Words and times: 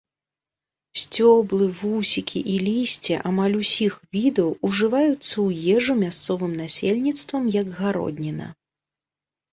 Сцёблы, 1.01 1.65
вусікі 1.81 2.39
і 2.53 2.55
лісце 2.67 3.15
амаль 3.31 3.55
усіх 3.61 3.93
відаў 4.17 4.49
ўжываюцца 4.69 5.11
ў 5.11 5.47
ежу 5.77 5.93
мясцовым 6.03 6.59
насельніцтвам 6.63 7.43
як 7.61 7.67
гародніна. 7.83 8.47